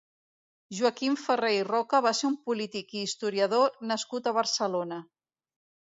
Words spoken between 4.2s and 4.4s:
a